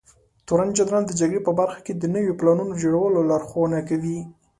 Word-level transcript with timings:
تورنجنرال 0.47 1.03
د 1.07 1.11
جګړې 1.19 1.41
په 1.47 1.51
برخه 1.59 1.79
کې 1.85 1.93
د 1.95 2.03
نويو 2.15 2.37
پلانونو 2.39 2.79
جوړولو 2.83 3.27
لارښونه 3.29 3.77
کوي. 3.89 4.19